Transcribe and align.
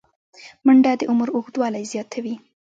منډه 0.65 0.91
د 0.99 1.01
عمر 1.11 1.29
اوږدوالی 1.33 1.83
زیاتوي 1.91 2.35